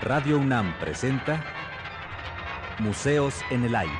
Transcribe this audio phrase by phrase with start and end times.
[0.00, 1.44] Radio UNAM presenta
[2.78, 3.92] Museos en el Aire.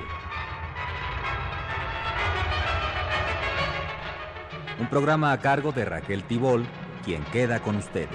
[4.79, 6.65] Un programa a cargo de Raquel Tibol,
[7.05, 8.09] quien queda con ustedes.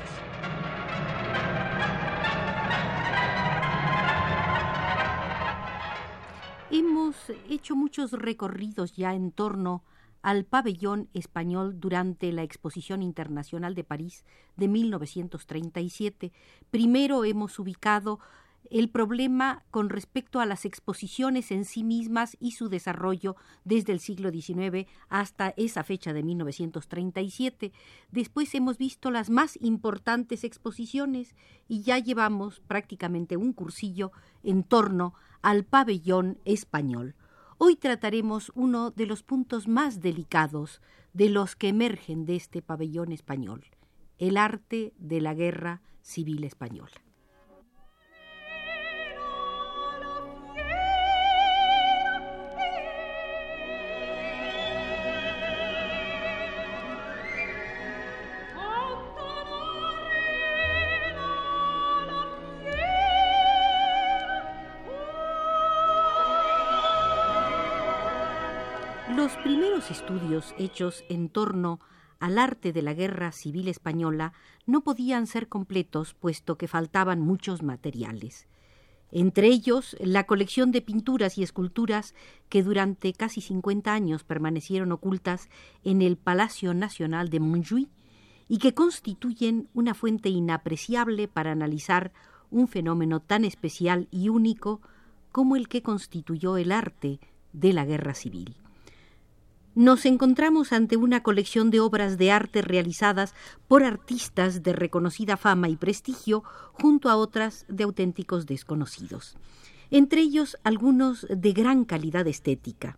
[6.71, 7.17] Hemos
[7.49, 9.83] hecho muchos recorridos ya en torno
[10.23, 16.31] al pabellón español durante la Exposición Internacional de París de 1937.
[16.71, 18.19] Primero hemos ubicado
[18.71, 23.99] el problema con respecto a las exposiciones en sí mismas y su desarrollo desde el
[23.99, 27.73] siglo XIX hasta esa fecha de 1937.
[28.11, 31.35] Después hemos visto las más importantes exposiciones
[31.67, 34.11] y ya llevamos prácticamente un cursillo
[34.43, 37.15] en torno al pabellón español.
[37.65, 40.81] Hoy trataremos uno de los puntos más delicados
[41.13, 43.63] de los que emergen de este pabellón español,
[44.17, 47.01] el arte de la guerra civil española.
[69.23, 71.79] Los primeros estudios hechos en torno
[72.19, 74.33] al arte de la guerra civil española
[74.65, 78.49] no podían ser completos puesto que faltaban muchos materiales.
[79.13, 82.15] Entre ellos, la colección de pinturas y esculturas
[82.49, 85.47] que durante casi cincuenta años permanecieron ocultas
[85.85, 87.87] en el Palacio Nacional de Montjuïc
[88.49, 92.11] y que constituyen una fuente inapreciable para analizar
[92.51, 94.81] un fenómeno tan especial y único
[95.31, 97.21] como el que constituyó el arte
[97.53, 98.57] de la guerra civil
[99.75, 103.33] nos encontramos ante una colección de obras de arte realizadas
[103.67, 106.43] por artistas de reconocida fama y prestigio
[106.73, 109.35] junto a otras de auténticos desconocidos.
[109.89, 112.97] Entre ellos algunos de gran calidad estética,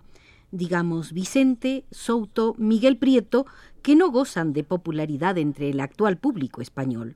[0.52, 3.46] digamos Vicente, Souto, Miguel Prieto,
[3.82, 7.16] que no gozan de popularidad entre el actual público español,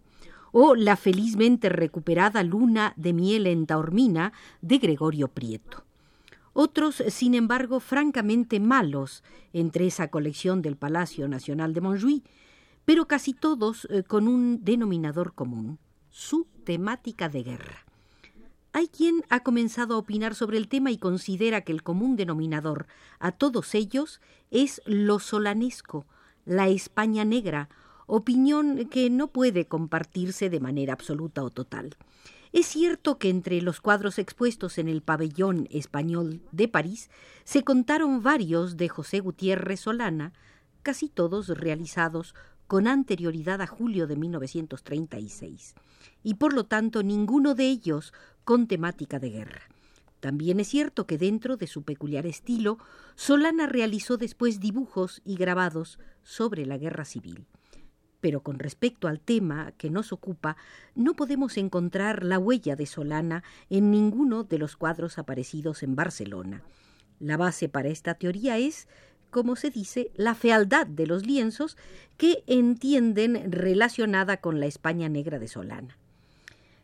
[0.52, 5.89] o la felizmente recuperada Luna de miel en Taormina de Gregorio Prieto
[6.60, 12.26] otros, sin embargo, francamente malos entre esa colección del Palacio Nacional de Montjuïc,
[12.84, 17.86] pero casi todos eh, con un denominador común, su temática de guerra.
[18.74, 22.88] Hay quien ha comenzado a opinar sobre el tema y considera que el común denominador
[23.20, 24.20] a todos ellos
[24.52, 26.08] es lo solanesco,
[26.44, 27.70] la España negra,
[28.06, 31.96] opinión que no puede compartirse de manera absoluta o total.
[32.52, 37.12] Es cierto que entre los cuadros expuestos en el pabellón español de París
[37.44, 40.34] se contaron varios de José Gutiérrez Solana,
[40.82, 42.34] casi todos realizados
[42.66, 45.76] con anterioridad a julio de 1936,
[46.24, 49.62] y por lo tanto ninguno de ellos con temática de guerra.
[50.20, 52.80] También es cierto que dentro de su peculiar estilo,
[53.16, 57.46] Solana realizó después dibujos y grabados sobre la guerra civil.
[58.22, 60.58] Pero con respecto al tema que nos ocupa,
[60.96, 66.62] no podemos encontrar la huella de Solana en ninguno de los cuadros aparecidos en Barcelona.
[67.20, 68.88] La base para esta teoría es,
[69.30, 71.78] como se dice, la fealdad de los lienzos
[72.18, 75.98] que entienden relacionada con la España negra de Solana.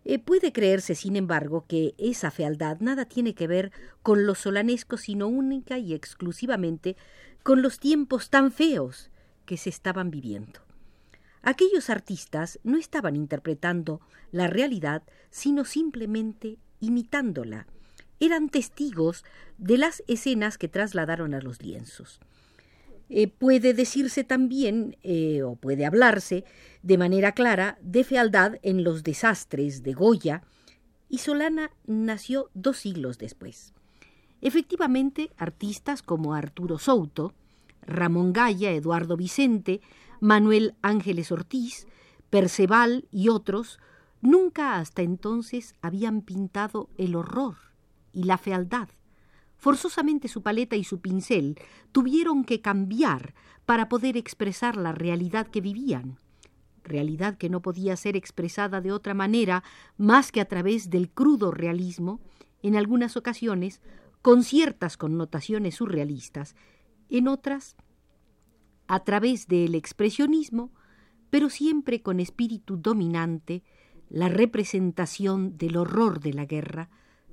[0.07, 3.71] Eh, puede creerse, sin embargo, que esa fealdad nada tiene que ver
[4.03, 6.95] con los solanescos, sino única y exclusivamente
[7.41, 9.09] con los tiempos tan feos
[9.45, 10.64] que se estaban viviendo.
[11.45, 14.01] Aquellos artistas no estaban interpretando
[14.31, 17.67] la realidad, sino simplemente imitándola.
[18.19, 19.23] Eran testigos
[19.59, 22.19] de las escenas que trasladaron a los lienzos.
[23.09, 26.45] Eh, puede decirse también, eh, o puede hablarse
[26.81, 30.41] de manera clara, de fealdad en los desastres de Goya,
[31.09, 33.75] y Solana nació dos siglos después.
[34.41, 37.35] Efectivamente, artistas como Arturo Souto,
[37.83, 39.81] Ramón Gaya, Eduardo Vicente,
[40.19, 41.87] Manuel Ángeles Ortiz,
[42.29, 43.79] Perceval y otros,
[44.21, 47.55] nunca hasta entonces habían pintado el horror
[48.13, 48.89] y la fealdad.
[49.57, 51.57] Forzosamente su paleta y su pincel
[51.91, 53.33] tuvieron que cambiar
[53.65, 56.17] para poder expresar la realidad que vivían,
[56.83, 59.63] realidad que no podía ser expresada de otra manera
[59.97, 62.19] más que a través del crudo realismo,
[62.61, 63.81] en algunas ocasiones
[64.21, 66.55] con ciertas connotaciones surrealistas,
[67.09, 67.75] en otras
[68.87, 70.71] a través del expresionismo,
[71.29, 73.63] pero siempre con espíritu dominante,
[74.09, 76.89] la representación del horror de la guerra,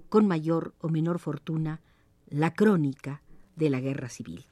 [0.09, 1.81] con mayor o menor fortuna,
[2.29, 3.23] la crónica
[3.57, 4.47] de la guerra civil.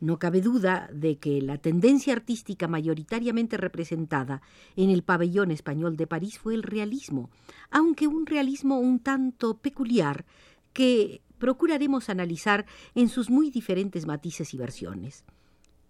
[0.00, 4.42] No cabe duda de que la tendencia artística mayoritariamente representada
[4.76, 7.30] en el pabellón español de París fue el realismo,
[7.70, 10.26] aunque un realismo un tanto peculiar
[10.72, 15.24] que procuraremos analizar en sus muy diferentes matices y versiones.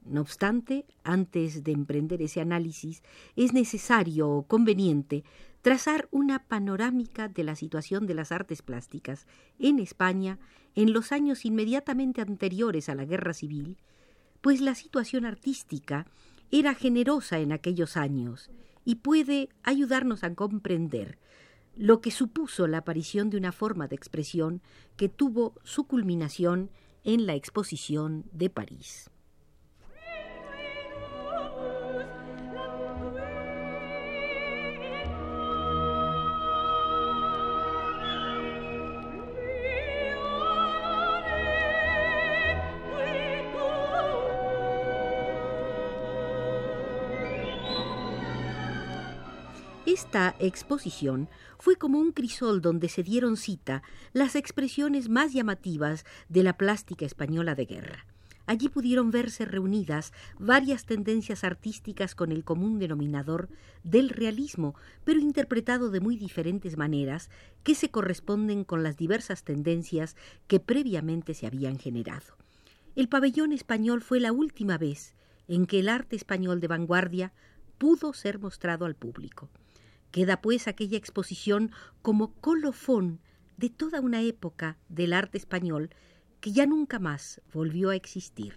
[0.05, 3.03] No obstante, antes de emprender ese análisis,
[3.37, 5.25] es necesario o conveniente
[5.63, 9.27] trazar una panorámica de la situación de las artes plásticas
[9.59, 10.39] en España
[10.75, 13.79] en los años inmediatamente anteriores a la Guerra Civil
[14.45, 16.07] pues la situación artística
[16.51, 18.51] era generosa en aquellos años
[18.85, 21.19] y puede ayudarnos a comprender
[21.75, 24.61] lo que supuso la aparición de una forma de expresión
[24.99, 26.71] que tuvo su culminación
[27.05, 29.11] en la exposición de París.
[49.95, 56.43] Esta exposición fue como un crisol donde se dieron cita las expresiones más llamativas de
[56.43, 58.05] la plástica española de guerra.
[58.45, 63.49] Allí pudieron verse reunidas varias tendencias artísticas con el común denominador
[63.85, 64.75] del realismo,
[65.05, 67.31] pero interpretado de muy diferentes maneras
[67.63, 70.17] que se corresponden con las diversas tendencias
[70.49, 72.35] que previamente se habían generado.
[72.97, 75.15] El pabellón español fue la última vez
[75.47, 77.33] en que el arte español de vanguardia
[77.79, 79.51] pudo ser mostrado al público.
[80.15, 83.19] Queda pues aquella exposición como colofón
[83.57, 85.91] de toda una época del arte español
[86.41, 88.55] que ya nunca más volvió a existir.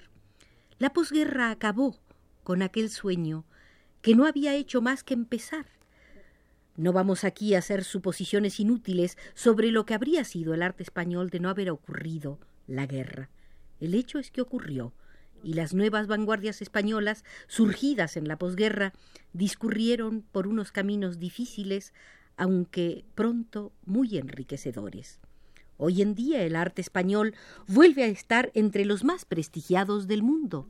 [0.77, 1.97] La posguerra acabó
[2.43, 3.43] con aquel sueño
[4.03, 5.65] que no había hecho más que empezar.
[6.75, 11.31] No vamos aquí a hacer suposiciones inútiles sobre lo que habría sido el arte español
[11.31, 12.37] de no haber ocurrido
[12.67, 13.31] la guerra.
[13.79, 14.93] El hecho es que ocurrió,
[15.43, 18.93] y las nuevas vanguardias españolas, surgidas en la posguerra,
[19.33, 21.93] discurrieron por unos caminos difíciles,
[22.35, 25.19] aunque pronto muy enriquecedores.
[25.77, 27.35] Hoy en día el arte español
[27.67, 30.67] vuelve a estar entre los más prestigiados del mundo.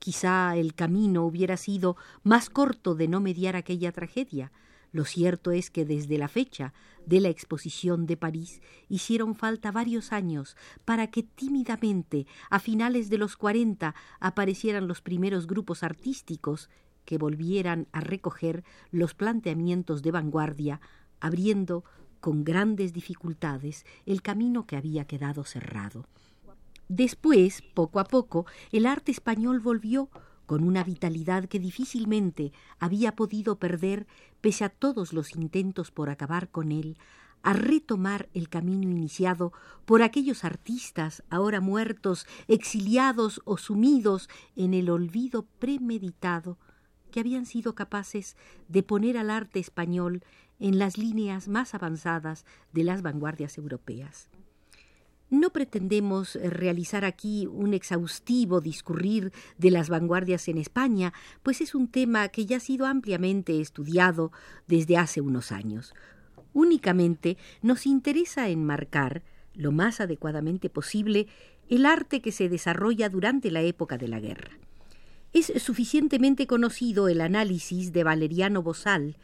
[0.00, 4.50] Quizá el camino hubiera sido más corto de no mediar aquella tragedia,
[4.92, 6.72] lo cierto es que desde la fecha
[7.06, 13.18] de la exposición de París hicieron falta varios años para que tímidamente, a finales de
[13.18, 16.70] los cuarenta, aparecieran los primeros grupos artísticos
[17.04, 20.80] que volvieran a recoger los planteamientos de vanguardia,
[21.20, 21.84] abriendo
[22.20, 26.06] con grandes dificultades el camino que había quedado cerrado.
[26.88, 30.08] Después, poco a poco, el arte español volvió
[30.48, 34.06] con una vitalidad que difícilmente había podido perder
[34.40, 36.96] pese a todos los intentos por acabar con él,
[37.42, 39.52] a retomar el camino iniciado
[39.84, 46.56] por aquellos artistas ahora muertos, exiliados o sumidos en el olvido premeditado,
[47.10, 48.34] que habían sido capaces
[48.68, 50.24] de poner al arte español
[50.60, 54.30] en las líneas más avanzadas de las vanguardias europeas.
[55.30, 61.74] No pretendemos eh, realizar aquí un exhaustivo discurrir de las vanguardias en España, pues es
[61.74, 64.32] un tema que ya ha sido ampliamente estudiado
[64.66, 65.94] desde hace unos años.
[66.54, 69.22] Únicamente nos interesa enmarcar,
[69.54, 71.26] lo más adecuadamente posible,
[71.68, 74.58] el arte que se desarrolla durante la época de la guerra.
[75.34, 79.16] Es suficientemente conocido el análisis de Valeriano Bosal,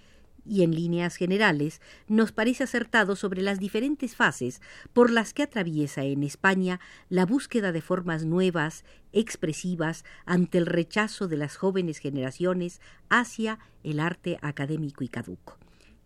[0.46, 4.60] y en líneas generales nos parece acertado sobre las diferentes fases
[4.92, 11.28] por las que atraviesa en España la búsqueda de formas nuevas, expresivas, ante el rechazo
[11.28, 15.58] de las jóvenes generaciones hacia el arte académico y caduco.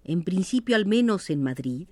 [0.04, 1.88] En principio, al menos en Madrid,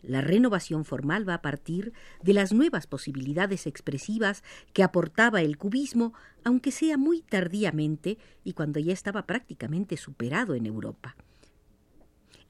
[0.00, 6.14] la renovación formal va a partir de las nuevas posibilidades expresivas que aportaba el cubismo,
[6.44, 11.16] aunque sea muy tardíamente y cuando ya estaba prácticamente superado en Europa.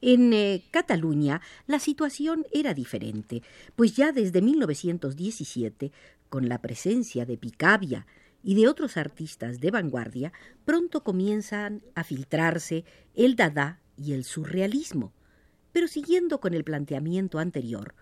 [0.01, 3.43] En eh, Cataluña la situación era diferente,
[3.75, 5.91] pues ya desde 1917,
[6.29, 8.05] con la presencia de Picabia
[8.41, 10.31] y de otros artistas de vanguardia,
[10.63, 15.11] pronto comienzan a filtrarse el dada y el surrealismo.
[15.73, 17.93] Pero siguiendo con el planteamiento anterior,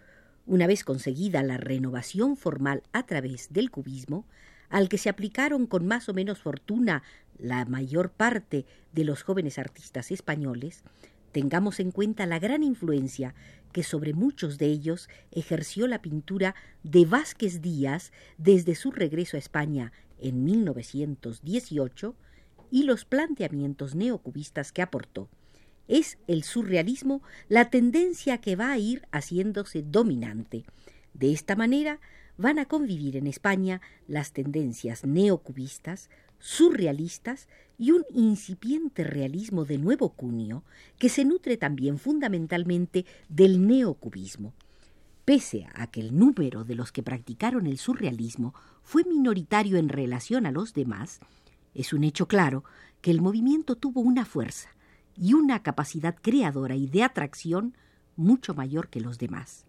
[0.45, 4.25] una vez conseguida la renovación formal a través del cubismo,
[4.69, 7.01] al que se aplicaron con más o menos fortuna
[7.37, 10.83] la mayor parte de los jóvenes artistas españoles,
[11.31, 13.35] Tengamos en cuenta la gran influencia
[13.71, 19.39] que sobre muchos de ellos ejerció la pintura de Vázquez Díaz desde su regreso a
[19.39, 22.15] España en 1918
[22.71, 25.29] y los planteamientos neocubistas que aportó.
[25.87, 30.65] Es el surrealismo la tendencia que va a ir haciéndose dominante.
[31.13, 31.99] De esta manera
[32.37, 40.09] van a convivir en España las tendencias neocubistas, surrealistas y un incipiente realismo de nuevo
[40.09, 40.63] cunio
[40.97, 44.53] que se nutre también fundamentalmente del neocubismo.
[45.25, 50.45] Pese a que el número de los que practicaron el surrealismo fue minoritario en relación
[50.45, 51.19] a los demás,
[51.73, 52.63] es un hecho claro
[53.01, 54.69] que el movimiento tuvo una fuerza
[55.15, 57.75] y una capacidad creadora y de atracción
[58.15, 59.65] mucho mayor que los demás.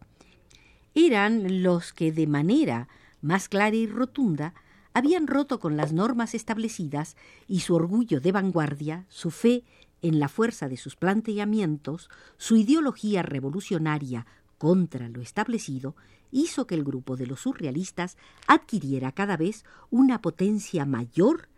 [0.94, 2.88] Eran los que de manera
[3.20, 4.54] más clara y rotunda
[4.98, 9.64] habían roto con las normas establecidas y su orgullo de vanguardia, su fe
[10.02, 14.26] en la fuerza de sus planteamientos, su ideología revolucionaria
[14.58, 15.94] contra lo establecido,
[16.32, 21.48] hizo que el grupo de los surrealistas adquiriera cada vez una potencia mayor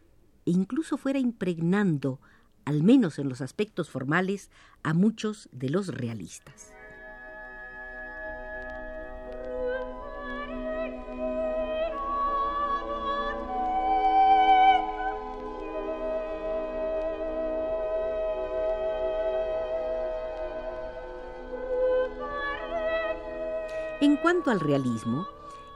[0.44, 2.20] e incluso fuera impregnando,
[2.66, 4.50] al menos en los aspectos formales,
[4.82, 6.72] a muchos de los realistas.
[24.00, 25.26] En cuanto al realismo,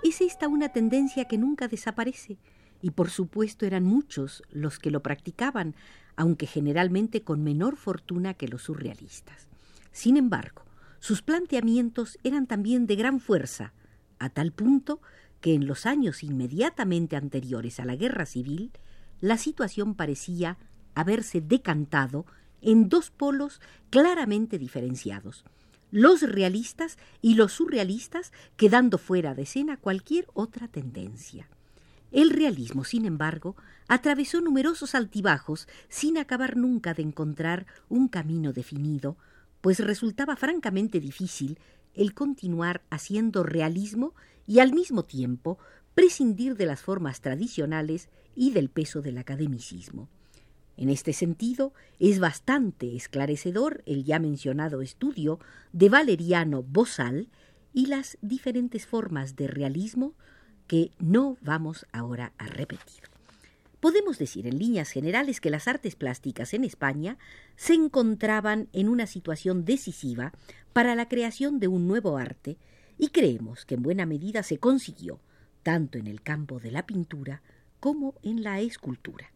[0.02, 2.38] es esta una tendencia que nunca desaparece,
[2.80, 5.74] y por supuesto eran muchos los que lo practicaban,
[6.16, 9.46] aunque generalmente con menor fortuna que los surrealistas.
[9.92, 10.62] Sin embargo,
[11.00, 13.74] sus planteamientos eran también de gran fuerza,
[14.18, 15.02] a tal punto
[15.42, 18.72] que en los años inmediatamente anteriores a la guerra civil,
[19.20, 20.56] la situación parecía
[20.94, 22.24] haberse decantado
[22.62, 25.44] en dos polos claramente diferenciados,
[25.90, 31.48] los realistas y los surrealistas quedando fuera de escena cualquier otra tendencia.
[32.10, 33.56] El realismo, sin embargo,
[33.88, 39.16] atravesó numerosos altibajos sin acabar nunca de encontrar un camino definido,
[39.60, 41.58] pues resultaba francamente difícil
[41.94, 44.14] el continuar haciendo realismo
[44.46, 45.58] y al mismo tiempo
[45.94, 50.08] prescindir de las formas tradicionales y del peso del academicismo.
[50.76, 55.38] En este sentido, es bastante esclarecedor el ya mencionado estudio
[55.72, 57.28] de Valeriano Bosal
[57.72, 60.14] y las diferentes formas de realismo
[60.66, 63.02] que no vamos ahora a repetir.
[63.80, 67.18] Podemos decir en líneas generales que las artes plásticas en España
[67.54, 70.32] se encontraban en una situación decisiva
[70.72, 72.56] para la creación de un nuevo arte
[72.96, 75.20] y creemos que en buena medida se consiguió,
[75.62, 77.42] tanto en el campo de la pintura
[77.78, 79.33] como en la escultura.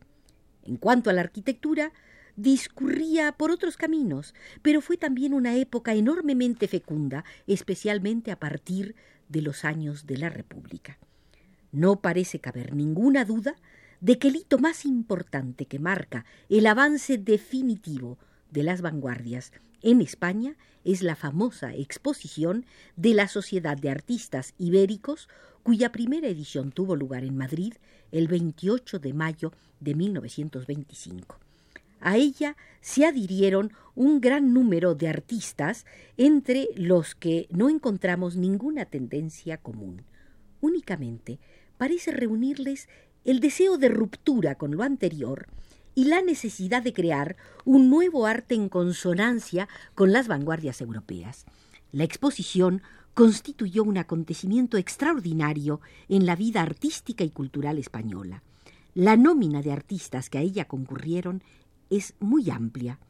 [0.69, 1.93] En cuanto a la arquitectura,
[2.37, 8.95] discurría por otros caminos, pero fue también una época enormemente fecunda, especialmente a partir
[9.31, 10.99] de los años de la República.
[11.73, 13.57] No parece caber ninguna duda
[14.01, 18.19] de que el hito más importante que marca el avance definitivo
[18.51, 25.29] de las vanguardias en España es la famosa exposición de la Sociedad de Artistas Ibéricos,
[25.63, 27.75] cuya primera edición tuvo lugar en Madrid
[28.13, 31.39] el 28 de mayo de 1925.
[32.01, 35.85] A ella se adhirieron un gran número de artistas,
[36.17, 40.03] entre los que no encontramos ninguna tendencia común.
[40.61, 41.39] Únicamente
[41.77, 42.89] parece reunirles
[43.25, 45.47] el deseo de ruptura con lo anterior
[45.95, 51.45] y la necesidad de crear un nuevo arte en consonancia con las vanguardias europeas.
[51.91, 52.83] La exposición
[53.19, 58.45] constituyó un acontecimiento extraordinario en la vida artística y cultural española.
[58.95, 61.43] La nómina de artistas que a ella concurrieron
[61.91, 63.01] es muy amplia,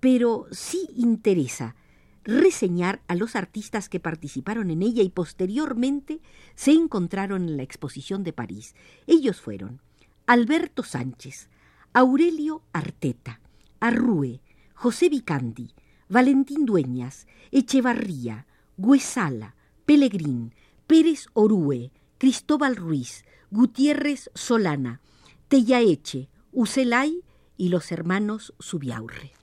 [0.00, 1.76] pero sí interesa
[2.24, 6.22] reseñar a los artistas que participaron en ella y posteriormente
[6.54, 8.74] se encontraron en la exposición de París.
[9.06, 9.82] Ellos fueron
[10.26, 11.50] Alberto Sánchez,
[11.92, 13.42] Aurelio Arteta,
[13.78, 14.40] Arrue,
[14.72, 15.74] José Vicandi,
[16.08, 18.46] Valentín Dueñas, Echevarría,
[18.78, 19.54] Guesala,
[19.84, 20.54] Pelegrín,
[20.86, 25.00] Pérez Orue, Cristóbal Ruiz, Gutiérrez Solana,
[25.48, 27.22] Tellaeche, Ucelay
[27.56, 29.37] y los hermanos Subiaurre.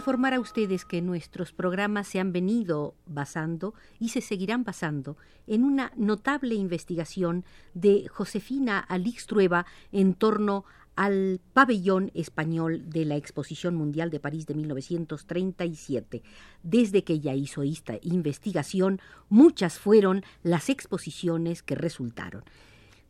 [0.00, 5.62] Informar a ustedes que nuestros programas se han venido basando y se seguirán basando en
[5.62, 10.64] una notable investigación de Josefina Alix-Trueba en torno
[10.96, 16.22] al pabellón español de la Exposición Mundial de París de 1937.
[16.62, 22.42] Desde que ella hizo esta investigación, muchas fueron las exposiciones que resultaron.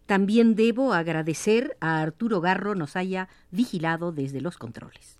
[0.06, 5.19] También debo agradecer a Arturo Garro nos haya vigilado desde los controles.